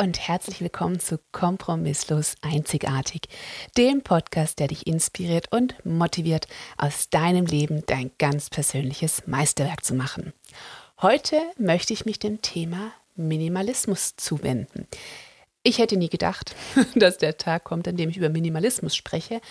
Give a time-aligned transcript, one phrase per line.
[0.00, 3.28] und herzlich willkommen zu Kompromisslos Einzigartig,
[3.76, 9.94] dem Podcast, der dich inspiriert und motiviert, aus deinem Leben dein ganz persönliches Meisterwerk zu
[9.94, 10.32] machen.
[11.02, 14.88] Heute möchte ich mich dem Thema Minimalismus zuwenden.
[15.64, 16.54] Ich hätte nie gedacht,
[16.94, 19.42] dass der Tag kommt, an dem ich über Minimalismus spreche,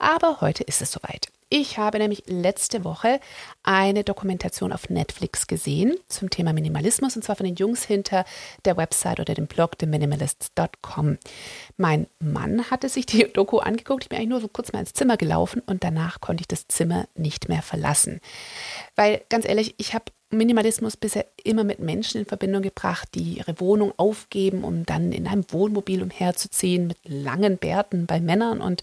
[0.00, 1.28] aber heute ist es soweit.
[1.54, 3.20] Ich habe nämlich letzte Woche
[3.62, 8.24] eine Dokumentation auf Netflix gesehen zum Thema Minimalismus und zwar von den Jungs hinter
[8.64, 11.18] der Website oder dem Blog theminimalists.com.
[11.76, 14.94] Mein Mann hatte sich die Doku angeguckt, ich bin eigentlich nur so kurz mal ins
[14.94, 18.22] Zimmer gelaufen und danach konnte ich das Zimmer nicht mehr verlassen.
[18.96, 23.60] Weil ganz ehrlich, ich habe Minimalismus bisher immer mit Menschen in Verbindung gebracht, die ihre
[23.60, 28.82] Wohnung aufgeben, um dann in einem Wohnmobil umherzuziehen mit langen Bärten bei Männern und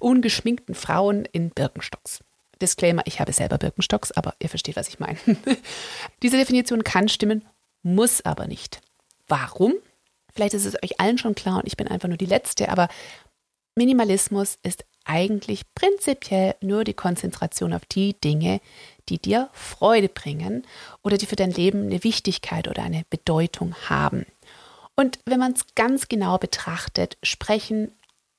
[0.00, 2.22] ungeschminkten Frauen in Birkenstocks.
[2.60, 5.18] Disclaimer, ich habe selber Birkenstocks, aber ihr versteht, was ich meine.
[6.22, 7.44] Diese Definition kann stimmen,
[7.82, 8.80] muss aber nicht.
[9.26, 9.74] Warum?
[10.32, 12.88] Vielleicht ist es euch allen schon klar und ich bin einfach nur die Letzte, aber
[13.76, 18.60] Minimalismus ist eigentlich prinzipiell nur die Konzentration auf die Dinge,
[19.08, 20.66] die dir Freude bringen
[21.02, 24.26] oder die für dein Leben eine Wichtigkeit oder eine Bedeutung haben.
[24.96, 27.92] Und wenn man es ganz genau betrachtet, sprechen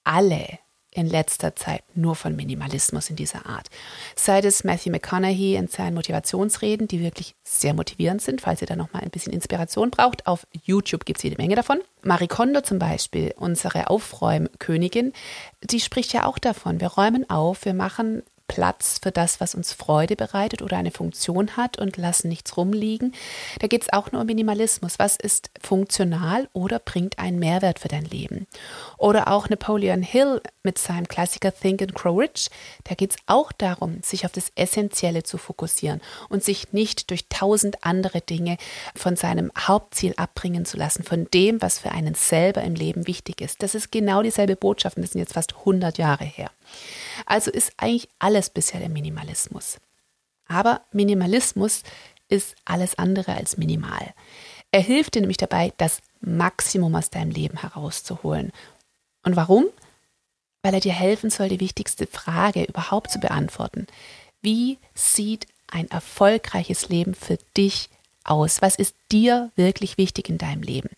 [0.03, 0.59] alle
[0.95, 3.67] in letzter Zeit nur von Minimalismus in dieser Art.
[4.15, 8.77] Sei es Matthew McConaughey in seinen Motivationsreden, die wirklich sehr motivierend sind, falls ihr da
[8.77, 10.25] nochmal ein bisschen Inspiration braucht.
[10.25, 11.79] Auf YouTube gibt es jede Menge davon.
[12.01, 15.11] Marie Kondo zum Beispiel, unsere Aufräumkönigin,
[15.61, 16.79] die spricht ja auch davon.
[16.79, 21.57] Wir räumen auf, wir machen Platz für das, was uns Freude bereitet oder eine Funktion
[21.57, 23.13] hat und lassen nichts rumliegen.
[23.59, 24.99] Da geht es auch nur um Minimalismus.
[24.99, 28.47] Was ist funktional oder bringt einen Mehrwert für dein Leben?
[28.97, 32.49] Oder auch Napoleon Hill mit seinem Klassiker Think and Grow Rich.
[32.83, 37.27] Da geht es auch darum, sich auf das Essentielle zu fokussieren und sich nicht durch
[37.29, 38.57] tausend andere Dinge
[38.95, 43.41] von seinem Hauptziel abbringen zu lassen, von dem, was für einen selber im Leben wichtig
[43.41, 43.63] ist.
[43.63, 46.51] Das ist genau dieselbe Botschaft und das sind jetzt fast 100 Jahre her.
[47.25, 49.77] Also ist eigentlich alles bisher der Minimalismus.
[50.47, 51.83] Aber Minimalismus
[52.27, 54.13] ist alles andere als minimal.
[54.71, 58.51] Er hilft dir nämlich dabei, das Maximum aus deinem Leben herauszuholen.
[59.23, 59.65] Und warum?
[60.63, 63.87] Weil er dir helfen soll, die wichtigste Frage überhaupt zu beantworten.
[64.41, 67.89] Wie sieht ein erfolgreiches Leben für dich
[68.23, 68.61] aus?
[68.61, 70.89] Was ist dir wirklich wichtig in deinem Leben?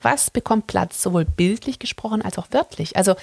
[0.00, 2.96] Was bekommt Platz, sowohl bildlich gesprochen als auch wörtlich?
[2.96, 3.16] Also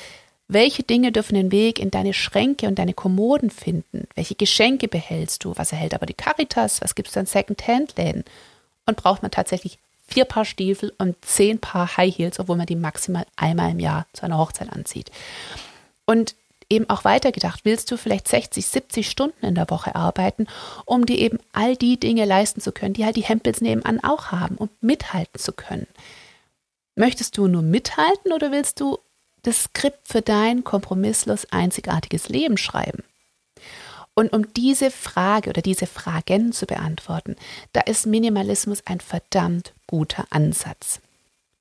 [0.47, 4.07] welche Dinge dürfen den Weg in deine Schränke und deine Kommoden finden?
[4.15, 5.53] Welche Geschenke behältst du?
[5.55, 6.81] Was erhält aber die Caritas?
[6.81, 8.23] Was gibt es an Second-Hand-Läden?
[8.85, 12.75] Und braucht man tatsächlich vier Paar Stiefel und zehn Paar High Heels, obwohl man die
[12.75, 15.11] maximal einmal im Jahr zu einer Hochzeit anzieht?
[16.05, 16.35] Und
[16.69, 20.47] eben auch weitergedacht, willst du vielleicht 60, 70 Stunden in der Woche arbeiten,
[20.85, 24.31] um dir eben all die Dinge leisten zu können, die halt die Hempels nebenan auch
[24.31, 25.87] haben, um mithalten zu können?
[26.95, 28.99] Möchtest du nur mithalten oder willst du
[29.43, 33.03] das Skript für dein kompromisslos einzigartiges Leben schreiben?
[34.15, 37.35] Und um diese Frage oder diese Fragen zu beantworten,
[37.71, 40.99] da ist Minimalismus ein verdammt guter Ansatz.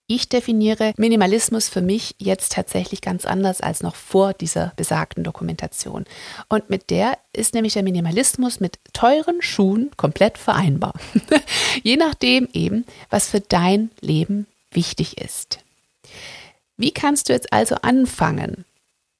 [0.06, 6.04] Ich definiere Minimalismus für mich jetzt tatsächlich ganz anders als noch vor dieser besagten Dokumentation.
[6.50, 10.92] Und mit der ist nämlich der Minimalismus mit teuren Schuhen komplett vereinbar.
[11.82, 15.60] Je nachdem eben, was für dein Leben wichtig ist.
[16.82, 18.64] Wie kannst du jetzt also anfangen,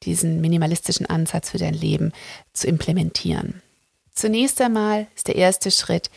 [0.02, 2.12] diesen minimalistischen Ansatz für dein Leben
[2.52, 3.62] zu implementieren?
[4.12, 6.10] Zunächst einmal ist der erste Schritt,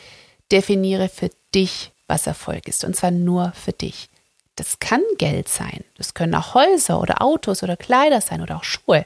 [0.52, 4.10] definiere für dich, was Erfolg ist, und zwar nur für dich.
[4.56, 8.64] Das kann Geld sein, das können auch Häuser oder Autos oder Kleider sein oder auch
[8.64, 9.06] Schuhe,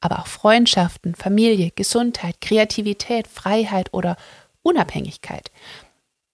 [0.00, 4.16] aber auch Freundschaften, Familie, Gesundheit, Kreativität, Freiheit oder
[4.62, 5.50] Unabhängigkeit.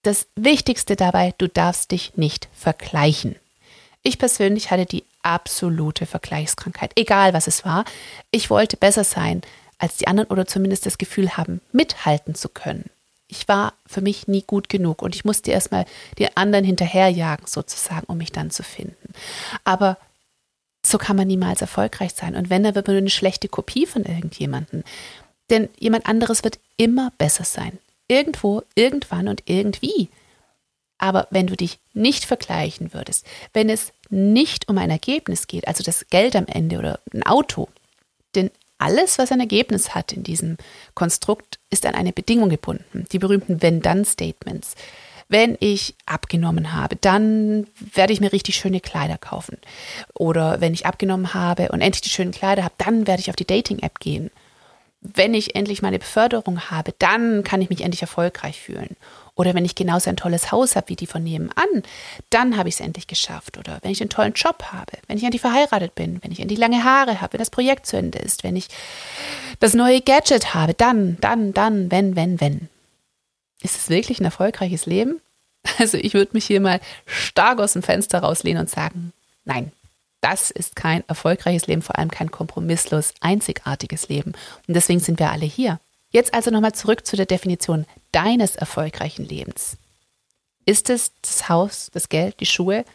[0.03, 3.37] Das Wichtigste dabei, du darfst dich nicht vergleichen.
[4.07, 7.85] Ich persönlich hatte die absolute Vergleichskrankheit, egal was es war.
[8.29, 9.41] Ich wollte besser sein
[9.79, 12.91] als die anderen oder zumindest das Gefühl haben, mithalten zu können.
[13.27, 15.85] Ich war für mich nie gut genug und ich musste erstmal
[16.19, 19.11] die anderen hinterherjagen, sozusagen, um mich dann zu finden.
[19.63, 19.97] Aber
[20.85, 22.35] so kann man niemals erfolgreich sein.
[22.35, 24.83] Und wenn, dann wird man nur eine schlechte Kopie von irgendjemandem.
[25.49, 27.79] Denn jemand anderes wird immer besser sein.
[28.07, 30.09] Irgendwo, irgendwann und irgendwie.
[30.97, 35.83] Aber wenn du dich nicht vergleichen würdest, wenn es nicht um ein Ergebnis geht, also
[35.83, 37.67] das Geld am Ende oder ein Auto,
[38.33, 40.57] denn alles, was ein Ergebnis hat in diesem
[40.93, 44.75] Konstrukt, ist an eine Bedingung gebunden, die berühmten Wenn-Dann-Statements.
[45.27, 49.57] Wenn ich abgenommen habe, dann werde ich mir richtig schöne Kleider kaufen.
[50.13, 53.35] Oder wenn ich abgenommen habe und endlich die schönen Kleider habe, dann werde ich auf
[53.35, 54.29] die Dating-App gehen.
[55.01, 58.95] Wenn ich endlich meine Beförderung habe, dann kann ich mich endlich erfolgreich fühlen.
[59.35, 61.83] Oder wenn ich genauso ein tolles Haus habe wie die von nebenan,
[62.29, 63.57] dann habe ich es endlich geschafft.
[63.57, 66.59] Oder wenn ich einen tollen Job habe, wenn ich endlich verheiratet bin, wenn ich endlich
[66.59, 68.69] lange Haare habe, wenn das Projekt zu Ende ist, wenn ich
[69.59, 72.69] das neue Gadget habe, dann, dann, dann, wenn, wenn, wenn.
[73.61, 75.21] Ist es wirklich ein erfolgreiches Leben?
[75.79, 79.13] Also ich würde mich hier mal stark aus dem Fenster rauslehnen und sagen,
[79.45, 79.71] nein,
[80.21, 84.33] das ist kein erfolgreiches Leben, vor allem kein kompromisslos einzigartiges Leben.
[84.67, 85.79] Und deswegen sind wir alle hier.
[86.15, 89.75] Jetzt also nochmal zurück zu der Definition deines erfolgreichen Lebens.
[90.65, 92.85] Ist es das Haus, das Geld, die Schuhe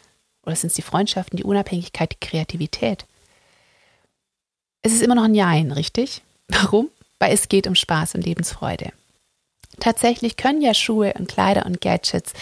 [0.41, 3.05] oder sind es die Freundschaften, die Unabhängigkeit, die Kreativität?
[4.81, 6.23] Es ist immer noch ein Jein, richtig?
[6.47, 6.89] Warum?
[7.19, 8.91] Weil es geht um Spaß und Lebensfreude.
[9.79, 12.33] Tatsächlich können ja Schuhe und Kleider und Gadgets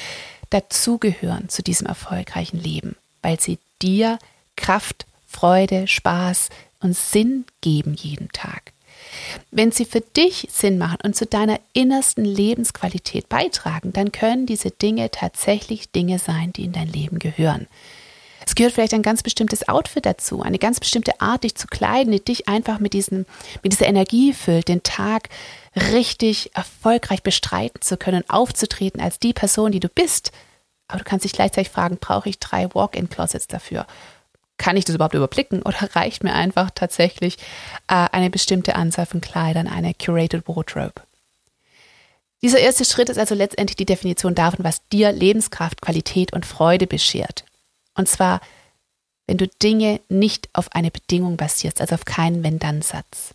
[0.49, 4.17] dazugehören zu diesem erfolgreichen Leben, weil sie dir
[4.55, 6.47] Kraft, Freude, Spaß
[6.79, 8.71] und Sinn geben jeden Tag.
[9.51, 14.71] Wenn sie für dich Sinn machen und zu deiner innersten Lebensqualität beitragen, dann können diese
[14.71, 17.67] Dinge tatsächlich Dinge sein, die in dein Leben gehören.
[18.45, 22.11] Es gehört vielleicht ein ganz bestimmtes Outfit dazu, eine ganz bestimmte Art, dich zu kleiden,
[22.11, 23.25] die dich einfach mit, diesen,
[23.61, 25.29] mit dieser Energie füllt, den Tag
[25.75, 30.31] richtig erfolgreich bestreiten zu können, aufzutreten als die Person, die du bist.
[30.87, 33.85] Aber du kannst dich gleichzeitig fragen, brauche ich drei Walk-in-Closets dafür?
[34.59, 37.37] Kann ich das überhaupt überblicken oder reicht mir einfach tatsächlich
[37.87, 41.01] äh, eine bestimmte Anzahl von Kleidern, eine curated wardrobe?
[42.41, 46.87] Dieser erste Schritt ist also letztendlich die Definition davon, was dir Lebenskraft, Qualität und Freude
[46.87, 47.43] beschert.
[47.95, 48.39] Und zwar,
[49.27, 53.33] wenn du Dinge nicht auf eine Bedingung basierst, also auf keinen Wenn-Dann-Satz.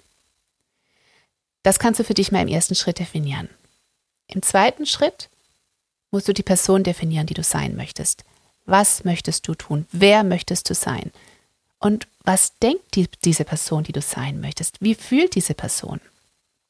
[1.63, 3.51] Das kannst du für dich mal im ersten Schritt definieren.
[4.27, 5.29] Im zweiten Schritt
[6.11, 8.25] musst du die Person definieren, die du sein möchtest.
[8.67, 9.87] Was möchtest du tun?
[9.93, 11.13] Wer möchtest du sein?
[11.79, 14.81] Und was denkt die, diese Person, die du sein möchtest?
[14.81, 16.01] Wie fühlt diese Person?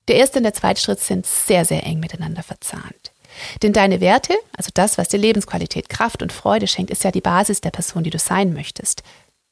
[0.08, 3.12] Der erste und der zweite Schritt sind sehr, sehr eng miteinander verzahnt.
[3.62, 7.20] Denn deine Werte, also das, was dir Lebensqualität, Kraft und Freude schenkt, ist ja die
[7.20, 9.02] Basis der Person, die du sein möchtest.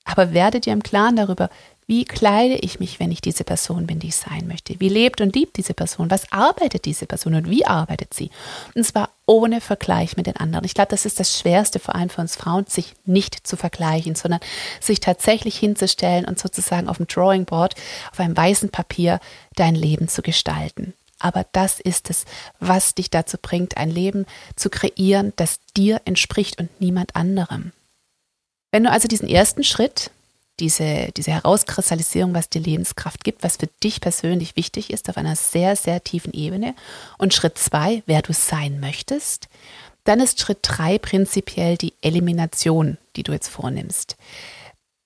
[0.05, 1.49] Aber werde dir im Klaren darüber,
[1.87, 4.79] wie kleide ich mich, wenn ich diese Person bin, die ich sein möchte?
[4.79, 6.11] Wie lebt und liebt diese Person?
[6.11, 8.31] Was arbeitet diese Person und wie arbeitet sie?
[8.75, 10.65] Und zwar ohne Vergleich mit den anderen.
[10.65, 14.15] Ich glaube, das ist das Schwerste, vor allem für uns Frauen, sich nicht zu vergleichen,
[14.15, 14.41] sondern
[14.81, 17.75] sich tatsächlich hinzustellen und sozusagen auf dem Drawing Board,
[18.13, 19.21] auf einem weißen Papier,
[19.57, 20.95] dein Leben zu gestalten.
[21.19, 22.25] Aber das ist es,
[22.59, 24.27] was dich dazu bringt, ein Leben
[24.57, 27.73] zu kreieren, das dir entspricht und niemand anderem.
[28.73, 30.11] Wenn du also diesen ersten Schritt
[30.61, 35.37] diese, diese Herauskristallisierung, was dir Lebenskraft gibt, was für dich persönlich wichtig ist, auf einer
[35.37, 36.75] sehr, sehr tiefen Ebene.
[37.19, 39.49] Und Schritt zwei, wer du sein möchtest.
[40.05, 44.17] Dann ist Schritt drei prinzipiell die Elimination, die du jetzt vornimmst.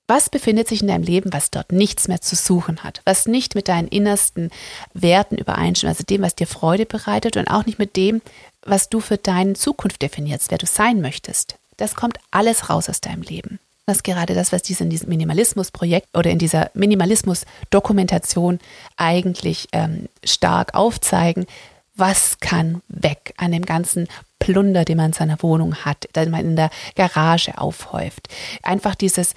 [0.09, 3.57] Was befindet sich in deinem Leben, was dort nichts mehr zu suchen hat, was nicht
[3.57, 4.51] mit deinen innersten
[4.95, 8.23] Werten übereinstimmt, also dem, was dir Freude bereitet und auch nicht mit dem,
[8.63, 11.57] was du für deine Zukunft definierst, wer du sein möchtest.
[11.77, 13.59] Das kommt alles raus aus deinem Leben.
[13.87, 18.59] Das ist gerade das, was diese in diesem Minimalismus-Projekt oder in dieser Minimalismus-Dokumentation
[18.97, 21.47] eigentlich ähm, stark aufzeigen.
[21.95, 24.09] Was kann weg an dem ganzen
[24.41, 28.29] Plunder, den man in seiner Wohnung hat, den man in der Garage aufhäuft?
[28.65, 29.35] Einfach dieses,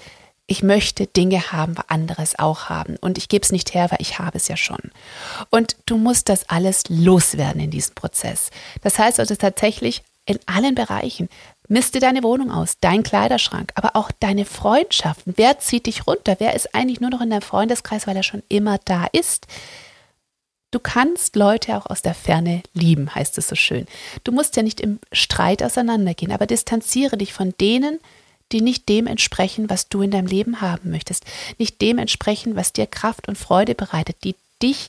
[0.48, 2.96] ich möchte Dinge haben, was anderes auch haben.
[3.00, 4.90] Und ich gebe es nicht her, weil ich habe es ja schon.
[5.50, 8.50] Und du musst das alles loswerden in diesem Prozess.
[8.82, 11.28] Das heißt also tatsächlich in allen Bereichen.
[11.68, 15.34] Miste deine Wohnung aus, dein Kleiderschrank, aber auch deine Freundschaften.
[15.36, 16.36] Wer zieht dich runter?
[16.38, 19.46] Wer ist eigentlich nur noch in deinem Freundeskreis, weil er schon immer da ist?
[20.70, 23.86] Du kannst Leute auch aus der Ferne lieben, heißt es so schön.
[24.22, 27.98] Du musst ja nicht im Streit auseinandergehen, aber distanziere dich von denen,
[28.52, 31.24] die nicht dem entsprechen, was du in deinem Leben haben möchtest,
[31.58, 34.88] nicht dem entsprechen, was dir Kraft und Freude bereitet, die dich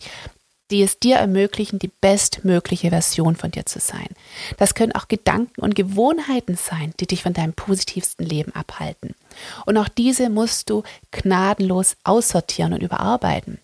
[0.71, 4.07] die es dir ermöglichen, die bestmögliche Version von dir zu sein.
[4.57, 9.15] Das können auch Gedanken und Gewohnheiten sein, die dich von deinem positivsten Leben abhalten.
[9.65, 13.59] Und auch diese musst du gnadenlos aussortieren und überarbeiten.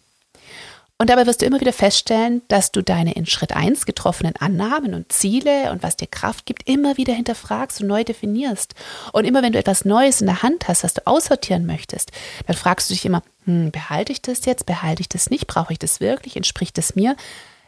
[1.00, 4.96] Und dabei wirst du immer wieder feststellen, dass du deine in Schritt 1 getroffenen Annahmen
[4.96, 8.74] und Ziele und was dir Kraft gibt, immer wieder hinterfragst und neu definierst.
[9.14, 12.12] Und immer wenn du etwas Neues in der Hand hast, was du aussortieren möchtest,
[12.48, 15.72] dann fragst du dich immer, hm, behalte ich das jetzt, behalte ich das nicht, brauche
[15.72, 17.16] ich das wirklich, entspricht es mir?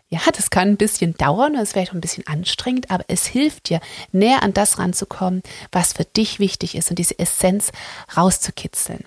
[0.10, 3.28] Ja, das kann ein bisschen dauern, das ist vielleicht auch ein bisschen anstrengend, aber es
[3.28, 3.80] hilft dir,
[4.12, 7.72] näher an das ranzukommen, was für dich wichtig ist und diese Essenz
[8.18, 9.06] rauszukitzeln.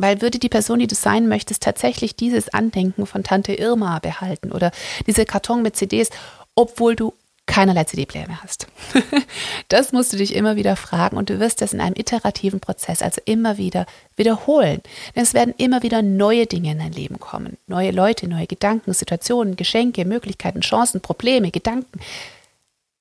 [0.00, 4.50] Weil würde die Person, die du sein möchtest, tatsächlich dieses Andenken von Tante Irma behalten
[4.50, 4.72] oder
[5.06, 6.10] diese Karton mit CDs,
[6.54, 7.12] obwohl du
[7.44, 8.66] keinerlei CD-Player mehr hast.
[9.68, 13.02] das musst du dich immer wieder fragen und du wirst das in einem iterativen Prozess,
[13.02, 14.80] also immer wieder wiederholen.
[15.14, 17.58] Denn es werden immer wieder neue Dinge in dein Leben kommen.
[17.66, 22.00] Neue Leute, neue Gedanken, Situationen, Geschenke, Möglichkeiten, Chancen, Probleme, Gedanken.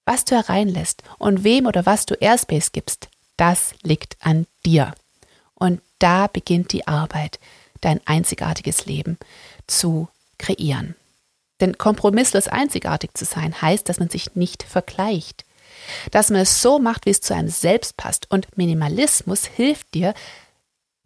[0.03, 4.93] was du hereinlässt und wem oder was du Airspace gibst, das liegt an dir.
[5.59, 7.39] Und da beginnt die Arbeit,
[7.81, 9.17] dein einzigartiges Leben
[9.67, 10.95] zu kreieren.
[11.59, 15.45] Denn kompromisslos einzigartig zu sein heißt, dass man sich nicht vergleicht.
[16.11, 18.31] Dass man es so macht, wie es zu einem selbst passt.
[18.31, 20.13] Und Minimalismus hilft dir,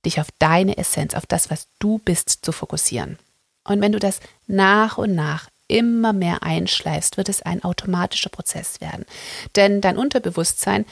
[0.05, 3.17] dich auf deine Essenz, auf das, was du bist, zu fokussieren.
[3.63, 8.79] Und wenn du das nach und nach immer mehr einschleifst, wird es ein automatischer Prozess
[8.79, 9.05] werden.
[9.55, 10.85] Denn dein Unterbewusstsein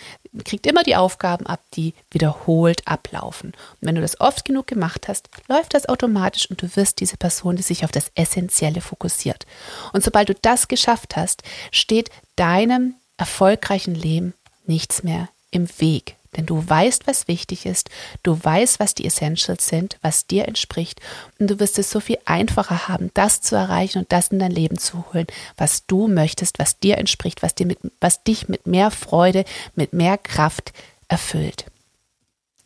[0.44, 3.52] kriegt immer die Aufgaben ab, die wiederholt ablaufen.
[3.52, 7.18] Und wenn du das oft genug gemacht hast, läuft das automatisch und du wirst diese
[7.18, 9.46] Person, die sich auf das Essentielle fokussiert.
[9.94, 14.34] Und sobald du das geschafft hast, steht deinem erfolgreichen Leben
[14.66, 16.16] nichts mehr im Weg.
[16.38, 17.90] Denn du weißt, was wichtig ist,
[18.24, 21.02] du weißt, was die Essentials sind, was dir entspricht
[21.40, 24.52] und du wirst es so viel einfacher haben, das zu erreichen und das in dein
[24.52, 28.66] Leben zu holen, was du möchtest, was dir entspricht, was, dir mit, was dich mit
[28.66, 29.44] mehr Freude,
[29.76, 30.72] mit mehr Kraft
[31.10, 31.66] erfüllt.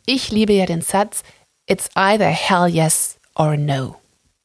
[0.05, 1.23] Ich liebe ja den Satz,
[1.65, 3.95] it's either hell yes or no.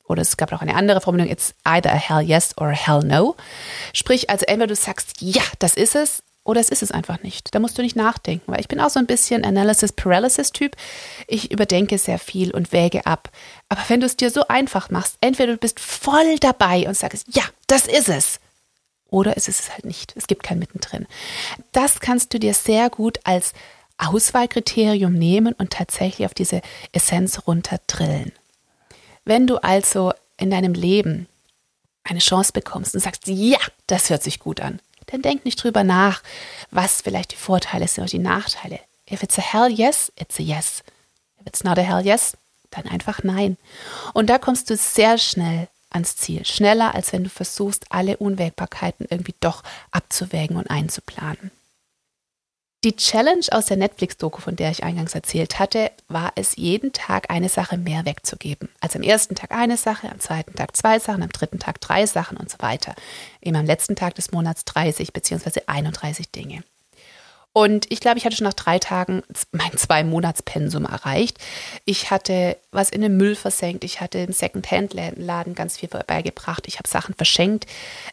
[0.07, 3.01] Oder es gab auch eine andere Formulierung, it's either a hell yes or a hell
[3.05, 3.37] no.
[3.93, 7.55] Sprich, also entweder du sagst, ja, das ist es, oder es ist es einfach nicht.
[7.55, 10.77] Da musst du nicht nachdenken, weil ich bin auch so ein bisschen Analysis Paralysis Typ.
[11.27, 13.31] Ich überdenke sehr viel und wäge ab.
[13.69, 17.27] Aber wenn du es dir so einfach machst, entweder du bist voll dabei und sagst,
[17.31, 18.41] ja, das ist es.
[19.11, 20.15] Oder es ist es halt nicht.
[20.17, 21.07] Es gibt kein Mittendrin.
[21.73, 23.53] Das kannst du dir sehr gut als
[23.99, 28.33] Auswahlkriterium nehmen und tatsächlich auf diese Essenz runterdrillen.
[29.25, 31.29] Wenn du also in deinem Leben
[32.05, 34.81] eine Chance bekommst und sagst, ja, das hört sich gut an,
[35.11, 36.23] dann denk nicht drüber nach,
[36.71, 38.81] was vielleicht die Vorteile sind oder die Nachteile.
[39.11, 40.83] If it's a hell yes, it's a yes.
[41.41, 42.37] If it's not a hell yes,
[42.71, 43.57] dann einfach nein.
[44.15, 46.45] Und da kommst du sehr schnell ans Ziel.
[46.47, 51.51] Schneller, als wenn du versuchst, alle Unwägbarkeiten irgendwie doch abzuwägen und einzuplanen.
[52.83, 57.31] Die Challenge aus der Netflix-Doku, von der ich eingangs erzählt hatte, war es, jeden Tag
[57.31, 58.71] eine Sache mehr wegzugeben.
[58.81, 62.07] Also am ersten Tag eine Sache, am zweiten Tag zwei Sachen, am dritten Tag drei
[62.07, 62.95] Sachen und so weiter.
[63.43, 65.61] Eben am letzten Tag des Monats 30 bzw.
[65.67, 66.65] 31 Dinge.
[67.53, 71.39] Und ich glaube, ich hatte schon nach drei Tagen mein Zwei-Monats-Pensum erreicht.
[71.85, 73.83] Ich hatte was in den Müll versenkt.
[73.83, 76.69] Ich hatte im Second-Hand-Laden ganz viel vorbeigebracht.
[76.69, 77.67] Ich habe Sachen verschenkt.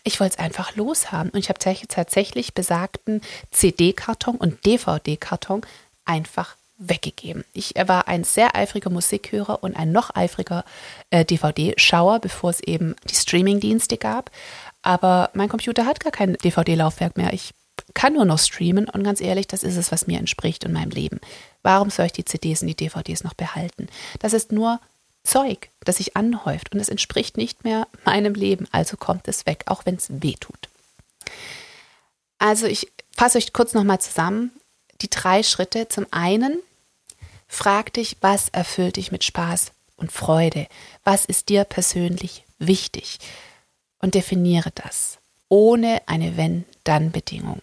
[0.03, 1.29] Ich wollte es einfach loshaben.
[1.29, 5.61] Und ich habe tatsächlich besagten CD-Karton und DVD-Karton
[6.05, 7.43] einfach weggegeben.
[7.53, 10.63] Ich war ein sehr eifriger Musikhörer und ein noch eifriger
[11.09, 14.31] äh, DVD-Schauer, bevor es eben die Streaming-Dienste gab.
[14.81, 17.33] Aber mein Computer hat gar kein DVD-Laufwerk mehr.
[17.33, 17.53] Ich
[17.93, 20.91] kann nur noch streamen und ganz ehrlich, das ist es, was mir entspricht in meinem
[20.91, 21.19] Leben.
[21.63, 23.87] Warum soll ich die CDs und die DVDs noch behalten?
[24.19, 24.79] Das ist nur
[25.23, 29.63] Zeug, das sich anhäuft und es entspricht nicht mehr meinem Leben, also kommt es weg,
[29.67, 30.69] auch wenn es weh tut.
[32.39, 34.51] Also ich fasse euch kurz nochmal zusammen.
[35.01, 35.87] Die drei Schritte.
[35.89, 36.59] Zum einen,
[37.47, 40.67] frag dich, was erfüllt dich mit Spaß und Freude?
[41.03, 43.19] Was ist dir persönlich wichtig?
[43.99, 45.17] Und definiere das
[45.49, 47.61] ohne eine Wenn-Dann-Bedingung.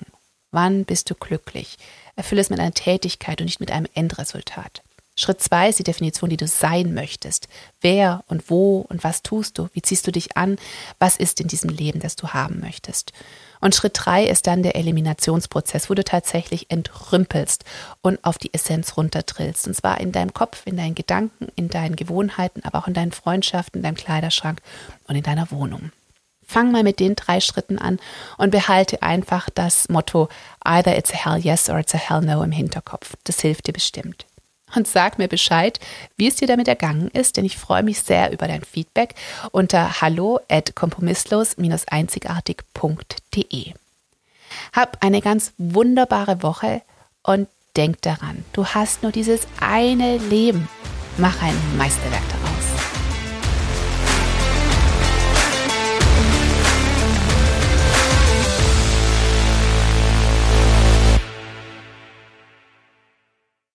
[0.51, 1.77] Wann bist du glücklich?
[2.17, 4.83] Erfülle es mit einer Tätigkeit und nicht mit einem Endresultat.
[5.17, 7.47] Schritt zwei ist die Definition, die du sein möchtest.
[7.81, 9.69] Wer und wo und was tust du?
[9.73, 10.57] Wie ziehst du dich an?
[10.99, 13.13] Was ist in diesem Leben, das du haben möchtest?
[13.61, 17.65] Und Schritt drei ist dann der Eliminationsprozess, wo du tatsächlich entrümpelst
[18.03, 19.69] und auf die Essenz runterdrillst.
[19.69, 23.13] Und zwar in deinem Kopf, in deinen Gedanken, in deinen Gewohnheiten, aber auch in deinen
[23.13, 24.61] Freundschaften, in deinem Kleiderschrank
[25.07, 25.93] und in deiner Wohnung.
[26.55, 27.99] Fang mal mit den drei Schritten an
[28.39, 30.29] und behalte einfach das Motto
[30.65, 33.17] either it's a hell yes or it's a hell no im Hinterkopf.
[33.25, 34.25] Das hilft dir bestimmt.
[34.73, 35.81] Und sag mir Bescheid,
[36.17, 39.17] wie es dir damit ergangen ist, denn ich freue mich sehr über dein Feedback
[39.51, 43.73] unter hallo at kompromisslos-einzigartig.de.
[44.73, 46.83] Hab eine ganz wunderbare Woche
[47.25, 50.69] und denk daran, du hast nur dieses eine Leben.
[51.19, 52.54] Mach ein Meisterwerk daraus.